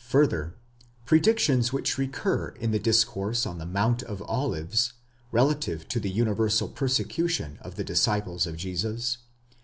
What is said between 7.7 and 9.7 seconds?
the disciples of Jesus (v.